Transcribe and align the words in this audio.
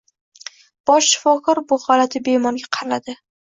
Bosh 0.89 1.09
shifokor 1.15 1.61
bu 1.73 1.79
g‘alati 1.85 2.23
bemorga 2.31 2.73
qaradi. 2.81 3.17